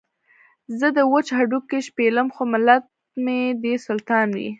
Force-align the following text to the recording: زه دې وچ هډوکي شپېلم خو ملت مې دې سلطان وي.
زه 0.79 0.87
دې 0.95 1.03
وچ 1.11 1.27
هډوکي 1.37 1.79
شپېلم 1.87 2.27
خو 2.35 2.43
ملت 2.53 2.83
مې 3.23 3.39
دې 3.63 3.73
سلطان 3.87 4.27
وي. 4.37 4.47